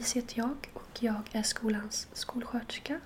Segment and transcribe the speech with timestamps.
[0.00, 3.00] Louise heter jag och jag är skolans skolsköterska.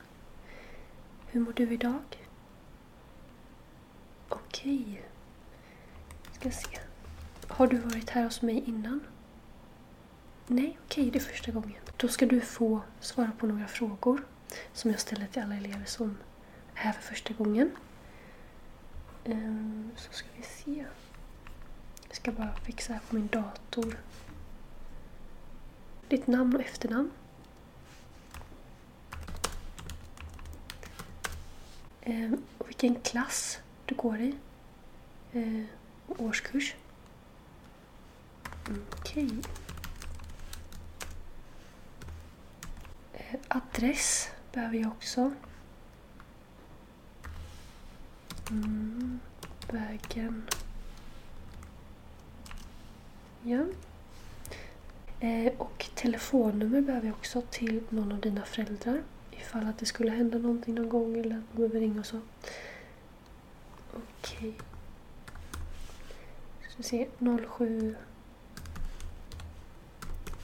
[1.26, 2.28] Hur mår du idag?
[4.28, 5.02] Okej.
[6.32, 6.78] Ska se.
[7.48, 9.00] Har du varit här hos mig innan?
[10.46, 11.80] Nej, okej, det är första gången.
[11.96, 14.24] Då ska du få svara på några frågor
[14.72, 16.16] som jag ställer till alla elever som
[16.74, 17.70] är här för första gången.
[19.24, 20.84] Ehm, så ska vi se.
[22.08, 23.96] Jag ska bara fixa här på min dator.
[26.14, 27.10] Ditt namn och efternamn.
[32.00, 34.34] Eh, och vilken klass du går i.
[35.32, 35.64] Eh,
[36.06, 36.74] och årskurs.
[38.92, 39.30] Okej.
[43.12, 45.32] Eh, adress behöver jag också.
[48.50, 49.20] Mm,
[49.70, 50.48] vägen.
[53.42, 53.64] Ja.
[55.20, 59.02] Eh, och telefonnummer behöver jag också till någon av dina föräldrar.
[59.30, 62.20] Ifall att det skulle hända någonting någon gång eller att de behöver ringa och så.
[63.92, 64.54] Okej.
[66.62, 67.06] Ska vi se.
[67.58, 67.96] 07.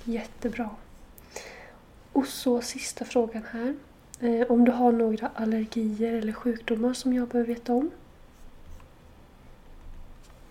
[0.04, 0.70] Jättebra.
[2.12, 3.74] Och så sista frågan här.
[4.20, 7.90] Eh, om du har några allergier eller sjukdomar som jag behöver veta om?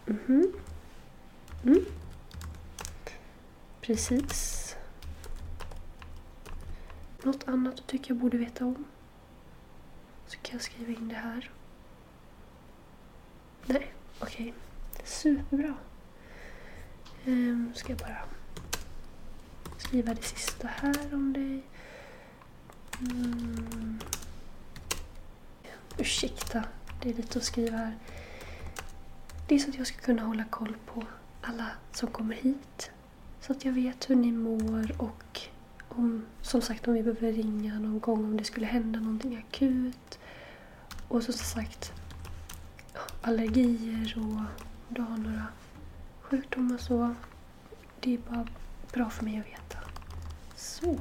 [0.05, 0.53] Mhm.
[1.63, 1.85] Mm.
[3.89, 4.75] Precis.
[7.23, 8.85] Något annat du tycker jag borde veta om?
[10.27, 11.51] Så kan jag skriva in det här.
[13.65, 14.53] Nej, okej.
[15.03, 15.73] Superbra.
[17.25, 18.17] Ehm, ska jag bara
[19.77, 21.63] skriva det sista här om dig.
[22.99, 23.99] Mm.
[25.97, 26.63] Ursäkta,
[27.01, 27.97] det är lite att skriva här.
[29.47, 31.03] Det är så att jag ska kunna hålla koll på
[31.41, 32.91] alla som kommer hit.
[33.41, 35.39] Så att jag vet hur ni mår och
[35.87, 40.19] om, som sagt om vi behöver ringa någon gång om det skulle hända någonting akut.
[41.07, 41.93] Och så som sagt
[43.21, 44.47] allergier och om
[44.89, 45.47] du har några
[46.21, 47.15] sjukdomar så.
[47.99, 48.47] Det är bara
[48.93, 49.77] bra för mig att veta.
[50.55, 50.97] Så.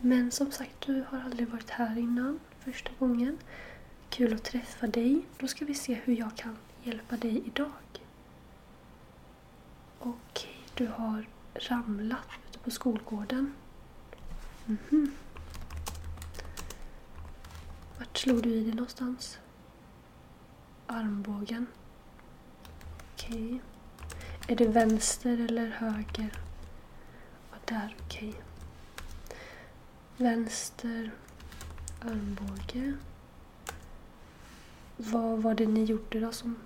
[0.00, 3.38] Men som sagt, du har aldrig varit här innan första gången.
[4.10, 5.22] Kul att träffa dig.
[5.38, 7.70] Då ska vi se hur jag kan hjälpa dig idag.
[9.98, 13.54] Okej, du har ramlat ute på skolgården.
[14.66, 15.12] Mhm.
[17.98, 19.38] Vart slog du i dig någonstans?
[20.86, 21.66] Armbågen.
[23.14, 23.60] Okej.
[24.48, 26.32] Är det vänster eller höger?
[27.50, 28.34] Ja, där, okej.
[30.16, 31.10] Vänster
[32.00, 32.94] armbåge.
[34.96, 36.56] Vad var det ni gjorde då som...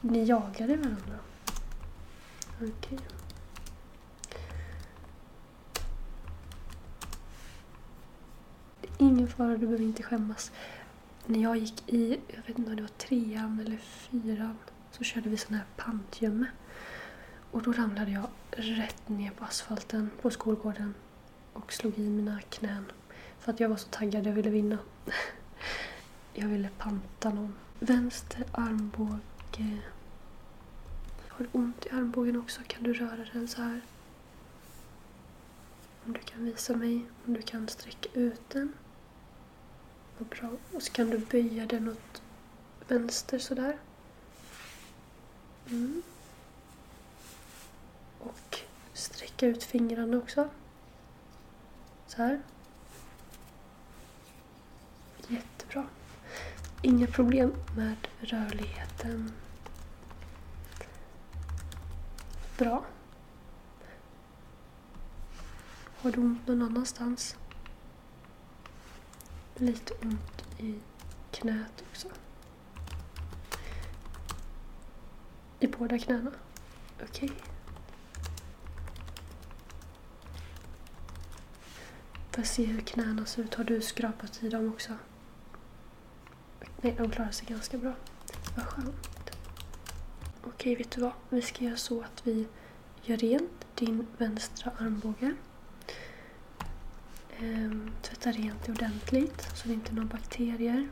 [0.00, 1.18] Ni jagade varandra?
[2.62, 2.98] Okej.
[8.80, 10.52] Det är ingen fara, du behöver inte skämmas.
[11.26, 14.58] När jag gick i, jag vet inte om det var trean eller fyran,
[14.90, 16.46] så körde vi sån här pantgömme.
[17.50, 20.94] Och då ramlade jag rätt ner på asfalten på skolgården
[21.52, 22.84] och slog i mina knän.
[23.38, 24.78] För att jag var så taggad, jag ville vinna.
[26.34, 27.54] Jag ville panta någon.
[27.78, 29.78] Vänster armbåge.
[31.42, 33.80] Har du ont i armbågen också kan du röra den så här.
[36.06, 38.72] Om du kan visa mig, om du kan sträcka ut den.
[40.18, 40.50] Vad bra.
[40.72, 42.22] Och så kan du böja den åt
[42.88, 43.78] vänster sådär.
[45.70, 46.02] Mm.
[48.18, 48.58] Och
[48.92, 50.48] sträcka ut fingrarna också.
[52.06, 52.42] Så här.
[55.28, 55.86] Jättebra.
[56.82, 59.32] Inga problem med rörligheten.
[62.62, 62.84] Bra.
[65.96, 67.36] Har du ont någon annanstans?
[69.54, 70.78] Lite ont i
[71.30, 72.08] knät också.
[75.60, 76.30] I båda knäna?
[77.02, 77.30] Okej.
[77.30, 77.40] Okay.
[82.30, 83.54] Får jag se hur knäna ser ut?
[83.54, 84.92] Har du skrapat i dem också?
[86.80, 87.92] Nej, de klarar sig ganska bra.
[88.56, 89.21] Vad skönt.
[90.62, 91.12] Okej, vet du vad?
[91.28, 92.46] Vi ska göra så att vi
[93.02, 95.34] gör rent din vänstra armbåge.
[97.38, 100.88] Ehm, tvätta rent det ordentligt så det inte är några bakterier.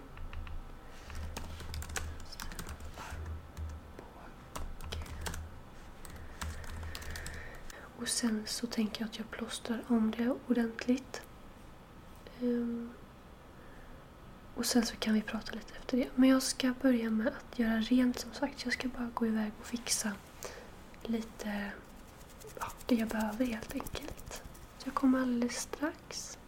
[7.99, 11.23] Och sen så tänker jag att jag plåstrar om det ordentligt.
[12.41, 12.91] Ehm
[14.61, 16.09] och sen så kan vi prata lite efter det.
[16.15, 18.65] Men jag ska börja med att göra rent som sagt.
[18.65, 20.13] Jag ska bara gå iväg och fixa
[21.03, 21.71] lite
[22.59, 24.43] ja, det jag behöver helt enkelt.
[24.79, 26.39] Så jag kommer alldeles strax.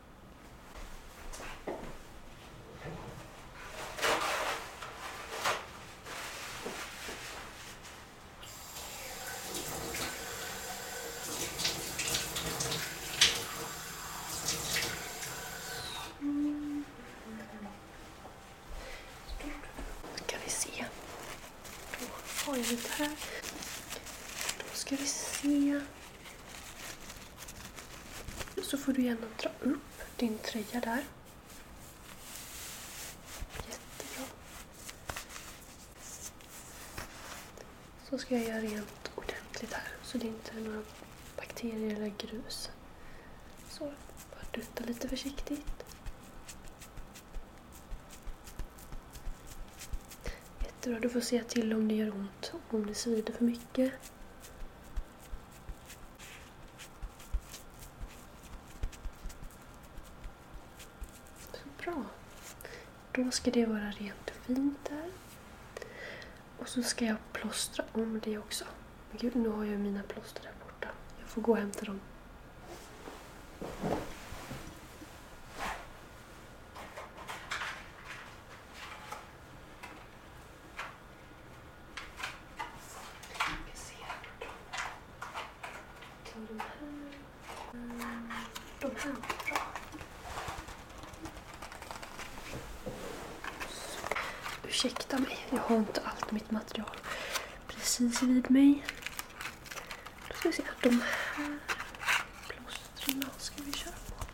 [30.53, 31.05] Tröja där.
[33.57, 34.27] Jättebra.
[38.11, 40.83] Så ska jag göra rent ordentligt här så det inte är några
[41.37, 42.71] bakterier eller grus.
[43.69, 43.85] Så,
[44.31, 45.85] bara dutta lite försiktigt.
[50.61, 53.93] Jättebra, du får se till om det gör ont, om det svider för mycket.
[63.25, 65.11] Då ska det vara rent och fint där.
[66.59, 68.65] Och så ska jag plåstra om det också.
[69.11, 70.89] Men gud, nu har jag mina plåster där borta.
[71.21, 72.01] Jag får gå och hämta dem.
[94.85, 95.39] ursäkta mig.
[95.51, 96.97] Jag har inte allt mitt material
[97.99, 98.85] precis vid mig.
[100.29, 100.63] Då ska vi se.
[100.83, 101.03] De
[101.35, 101.59] här
[102.49, 104.25] plåstren ska vi köra på.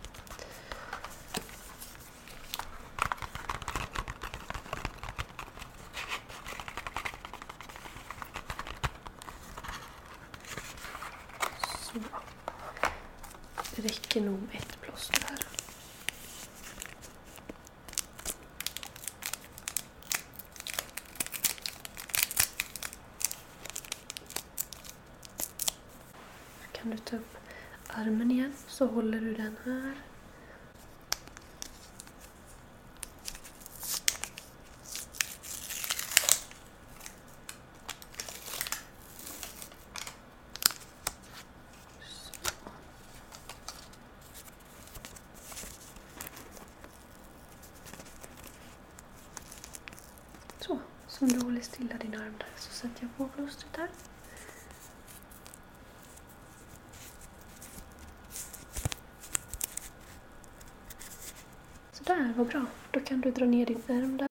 [11.83, 11.99] Så.
[13.77, 15.39] Det räcker nog med ett plåster här.
[26.89, 27.37] kan du ta upp
[27.89, 28.53] armen igen.
[28.79, 29.95] Så håller du den här.
[50.61, 53.89] Så, så om du håller stilla din arm där så sätter jag på plåstret här.
[62.39, 62.67] Vad bra.
[62.91, 64.29] Då kan du dra ner din där.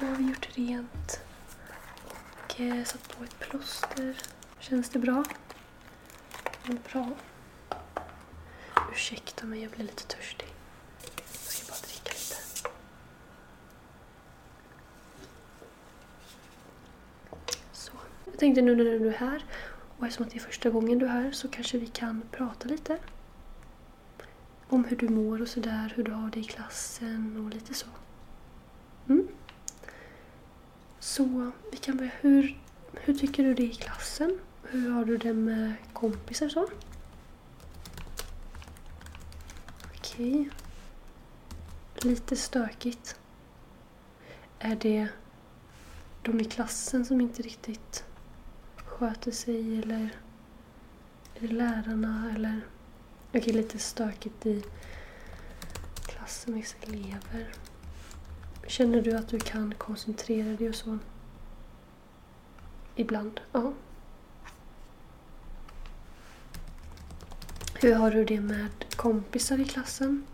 [0.00, 1.20] Då har vi gjort rent
[2.44, 4.16] och eh, satt på ett plåster.
[4.58, 5.24] Känns det bra?
[6.64, 7.10] Mm, Bra.
[8.92, 10.48] Ursäkta mig, jag blir lite törstig.
[11.16, 12.68] Jag ska bara dricka lite.
[17.72, 17.92] Så.
[18.24, 19.44] Jag tänkte nu när du är här
[19.98, 22.98] och eftersom det är första gången du är här så kanske vi kan prata lite.
[24.68, 27.86] Om hur du mår och sådär, hur du har det i klassen och lite så.
[29.08, 29.28] Mm.
[30.98, 32.10] Så vi kan börja.
[32.20, 32.58] Hur,
[32.92, 34.38] hur tycker du det är i klassen?
[34.62, 36.68] Hur har du det med kompisar och så?
[39.96, 40.50] Okej.
[41.94, 43.20] Lite stökigt.
[44.58, 45.08] Är det
[46.22, 48.04] de i klassen som inte riktigt
[48.98, 50.08] sköter sig eller
[51.34, 52.60] är lärarna eller...
[53.34, 54.64] Okej, lite stökigt i
[56.06, 57.54] klassen med vissa elever.
[58.66, 60.98] Känner du att du kan koncentrera dig och så?
[62.96, 63.72] Ibland, ja.
[67.74, 70.26] Hur har du det med kompisar i klassen?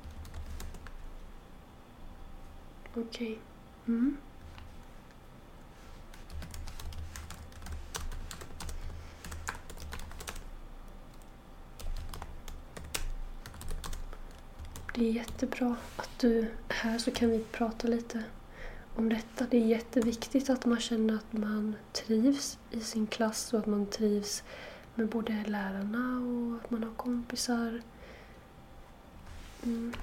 [2.94, 3.38] Okej.
[3.87, 4.16] Mm.
[14.96, 18.24] Det är jättebra att du är här så kan vi prata lite
[18.96, 19.46] om detta.
[19.50, 23.86] Det är jätteviktigt att man känner att man trivs i sin klass och att man
[23.86, 24.42] trivs
[24.94, 27.82] med både lärarna och att man har kompisar.
[29.62, 29.94] Mm.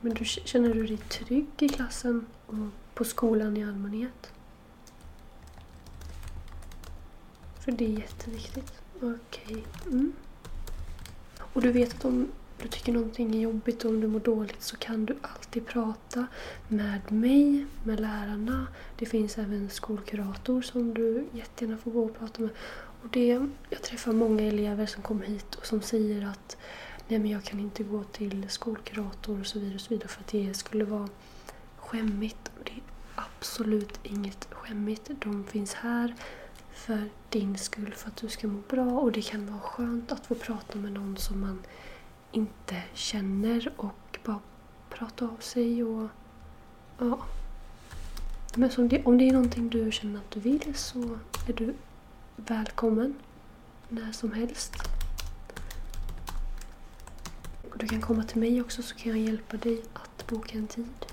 [0.00, 4.32] Men du, känner du dig trygg i klassen och på skolan i allmänhet?
[7.60, 8.72] För det är jätteviktigt.
[9.02, 9.64] Okej.
[9.86, 10.12] Mm.
[11.54, 12.28] Och du vet att om
[12.62, 16.26] du tycker någonting är jobbigt och om du mår dåligt så kan du alltid prata
[16.68, 18.66] med mig, med lärarna.
[18.98, 22.50] Det finns även skolkurator som du jättegärna får gå och prata med.
[23.02, 26.56] Och det, jag träffar många elever som kommer hit och som säger att
[27.08, 30.20] nej men jag kan inte gå till skolkurator och så vidare, och så vidare för
[30.20, 31.08] att det skulle vara
[31.76, 32.50] skämmigt.
[32.58, 32.82] Och det är
[33.14, 35.10] absolut inget skämmigt.
[35.18, 36.14] De finns här
[36.74, 40.26] för din skull, för att du ska må bra och det kan vara skönt att
[40.26, 41.62] få prata med någon som man
[42.32, 44.40] inte känner och bara
[44.90, 46.08] prata av sig och
[46.98, 47.18] ja.
[48.54, 51.74] Men som det, om det är någonting du känner att du vill så är du
[52.36, 53.14] välkommen
[53.88, 54.74] när som helst.
[57.70, 60.66] Och du kan komma till mig också så kan jag hjälpa dig att boka en
[60.66, 61.06] tid.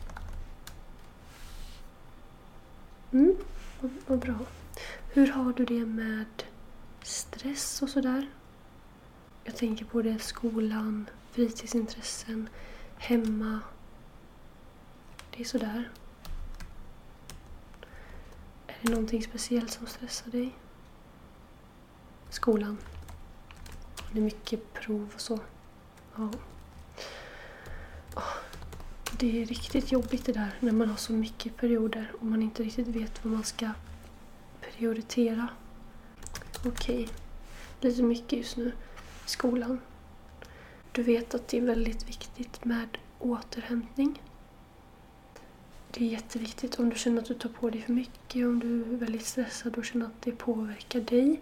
[3.12, 3.36] Mm,
[3.82, 4.36] vad, vad bra.
[5.14, 6.44] Hur har du det med
[7.02, 8.30] stress och sådär?
[9.44, 12.50] Jag tänker på det skolan, fritidsintressen,
[12.98, 13.60] hemma.
[15.32, 15.90] Det är sådär.
[18.68, 20.56] Är det någonting speciellt som stressar dig?
[22.30, 22.78] Skolan.
[24.12, 25.40] Det är mycket prov och så.
[26.16, 26.32] Ja.
[29.20, 32.64] Det är riktigt jobbigt det där när man har så mycket perioder och man inte
[32.64, 33.70] riktigt vet vad man ska
[34.78, 35.48] prioritera.
[36.66, 37.10] Okej,
[37.82, 38.72] lite mycket just nu
[39.26, 39.80] i skolan.
[40.92, 44.22] Du vet att det är väldigt viktigt med återhämtning.
[45.92, 48.82] Det är jätteviktigt om du känner att du tar på dig för mycket, om du
[48.82, 51.42] är väldigt stressad och känner att det påverkar dig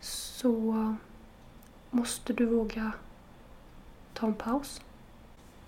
[0.00, 0.96] så
[1.90, 2.92] måste du våga
[4.14, 4.80] ta en paus.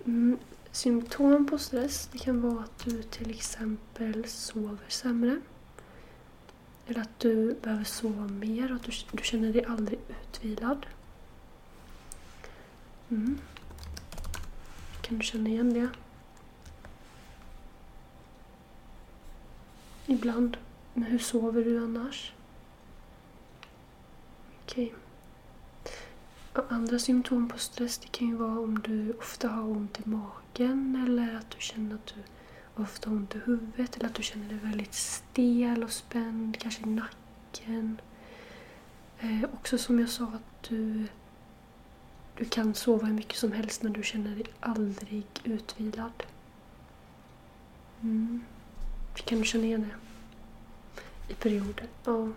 [0.05, 0.37] Mm,
[0.71, 5.41] symptom på stress det kan vara att du till exempel sover sämre.
[6.89, 10.85] Eller att du behöver sova mer och att du, du känner dig aldrig utvilad.
[13.09, 13.39] Mm.
[15.01, 15.89] Kan du känna igen det?
[20.05, 20.57] Ibland.
[20.93, 22.33] Men hur sover du annars?
[24.63, 24.93] Okej.
[26.53, 26.65] Okay.
[26.69, 31.03] Andra symptom på stress det kan ju vara om du ofta har ont i magen
[31.07, 32.23] eller att du känner att du
[32.81, 36.85] ofta ont i huvudet eller att du känner dig väldigt stel och spänd, kanske i
[36.85, 38.01] nacken.
[39.19, 41.05] Eh, också som jag sa att du,
[42.37, 46.23] du kan sova hur mycket som helst men du känner dig aldrig utvilad.
[48.01, 48.43] Mm.
[49.13, 51.33] Kan du känna igen det?
[51.33, 51.87] I perioder.
[52.05, 52.27] Ja.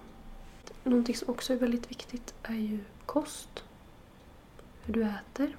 [0.85, 3.65] Någonting som också är väldigt viktigt är ju kost.
[4.83, 5.57] Hur du äter.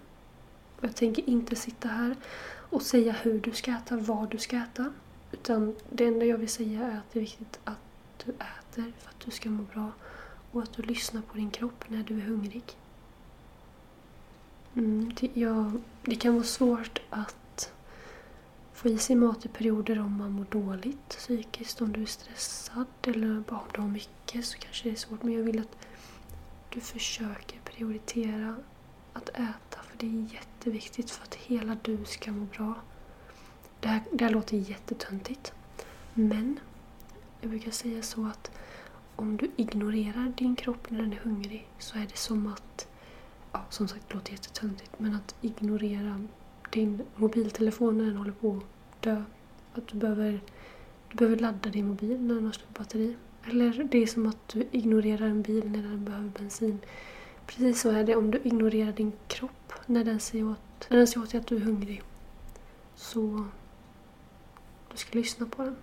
[0.83, 2.15] Jag tänker inte sitta här
[2.69, 4.93] och säga hur du ska äta, vad du ska äta.
[5.31, 7.77] Utan det enda jag vill säga är att det är viktigt att
[8.25, 9.91] du äter för att du ska må bra
[10.51, 12.63] och att du lyssnar på din kropp när du är hungrig.
[14.75, 15.71] Mm, det, ja,
[16.01, 17.73] det kan vara svårt att
[18.73, 22.85] få i sig mat i perioder om man mår dåligt psykiskt, om du är stressad
[23.01, 25.23] eller bara om du har mycket så kanske det är svårt.
[25.23, 25.77] Men jag vill att
[26.69, 28.55] du försöker prioritera
[29.13, 32.73] att äta för det är jätteviktigt för att hela du ska må bra.
[33.79, 35.53] Det här, det här låter jättetöntigt.
[36.13, 36.59] Men
[37.41, 38.51] jag brukar säga så att
[39.15, 42.87] om du ignorerar din kropp när den är hungrig så är det som att,
[43.51, 46.27] ja som sagt det låter jättetöntigt, men att ignorera
[46.69, 49.23] din mobiltelefon när den håller på att dö.
[49.73, 50.41] Att du behöver,
[51.09, 53.15] du behöver ladda din mobil när den har slut batteri.
[53.49, 56.79] Eller det är som att du ignorerar en bil när den behöver bensin.
[57.45, 61.07] Precis så är det om du ignorerar din kropp när den säger åt, när den
[61.07, 62.01] säger åt dig att du är hungrig.
[62.95, 63.45] Så
[64.91, 65.75] du ska lyssna på den.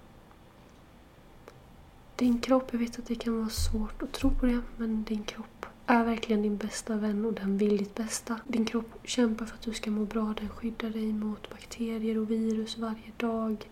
[2.17, 5.23] Din kropp, jag vet att det kan vara svårt att tro på det, men din
[5.23, 8.41] kropp är verkligen din bästa vän och den vill ditt bästa.
[8.47, 12.31] Din kropp kämpar för att du ska må bra, den skyddar dig mot bakterier och
[12.31, 13.69] virus varje dag.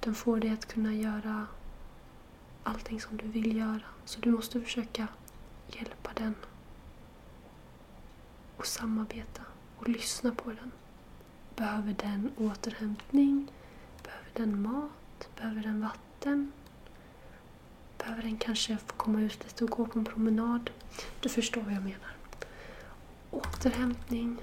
[0.00, 1.46] Den får dig att kunna göra
[2.62, 3.80] allting som du vill göra.
[4.04, 5.08] Så du måste försöka
[5.68, 6.34] hjälpa den.
[8.58, 9.42] Och samarbeta
[9.78, 10.72] och lyssna på den.
[11.56, 13.52] Behöver den återhämtning?
[14.02, 15.28] Behöver den mat?
[15.36, 16.52] Behöver den vatten?
[17.98, 20.70] Behöver den kanske få komma ut lite och gå på en promenad?
[21.20, 22.16] Du förstår vad jag menar.
[23.30, 24.38] Återhämtning,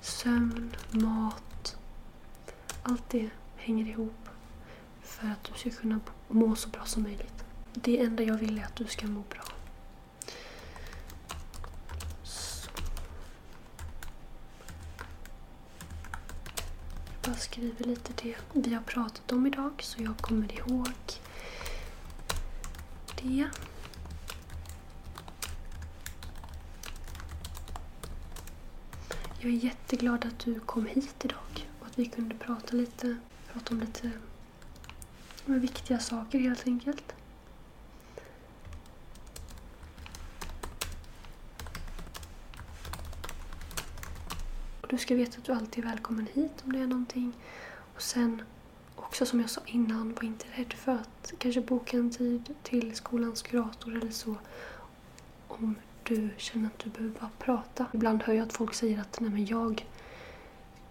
[0.00, 1.76] sömn, mat.
[2.82, 4.28] Allt det hänger ihop
[5.02, 7.44] för att du ska kunna må så bra som möjligt.
[7.74, 9.53] Det enda jag vill är att du ska må bra.
[17.24, 20.88] Jag bara skriver lite det vi har pratat om idag så jag kommer ihåg
[23.22, 23.48] det.
[29.40, 33.16] Jag är jätteglad att du kom hit idag och att vi kunde prata lite,
[33.52, 34.10] prata om lite
[35.46, 37.14] viktiga saker helt enkelt.
[44.84, 47.32] Och du ska veta att du alltid är välkommen hit om det är någonting.
[47.94, 48.42] Och sen
[48.96, 52.94] också som jag sa innan, var inte rädd för att kanske boka en tid till
[52.96, 54.34] skolans kurator eller så.
[55.48, 57.86] Om du känner att du behöver bara prata.
[57.92, 59.86] Ibland hör jag att folk säger att nej men jag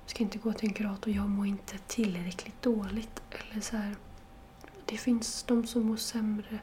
[0.06, 3.22] ska inte gå till en kurator, jag mår inte tillräckligt dåligt.
[3.30, 3.96] Eller så här.
[4.86, 6.60] Det finns de som mår sämre.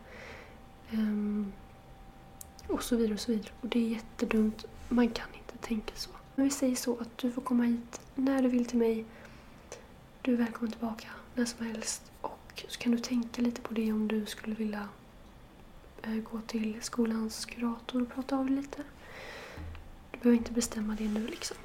[0.92, 1.52] Um,
[2.66, 3.52] och så vidare och så vidare.
[3.60, 4.64] Och det är jättedumt.
[4.88, 6.10] Man kan inte tänka så.
[6.40, 9.04] Men vi säger så att du får komma hit när du vill till mig.
[10.22, 12.12] Du är välkommen tillbaka när som helst.
[12.20, 14.88] Och så kan du tänka lite på det om du skulle vilja
[16.02, 18.82] eh, gå till skolans kurator och prata av dig lite.
[20.10, 21.56] Du behöver inte bestämma det nu liksom.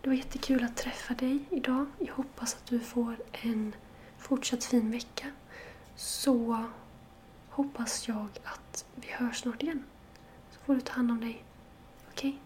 [0.00, 1.86] Det var jättekul att träffa dig idag.
[1.98, 3.74] Jag hoppas att du får en
[4.18, 5.26] fortsatt fin vecka.
[5.96, 6.64] Så
[7.50, 9.84] hoppas jag att vi hörs snart igen.
[10.50, 11.44] Så får du ta hand om dig.
[12.10, 12.30] Okej?
[12.30, 12.45] Okay?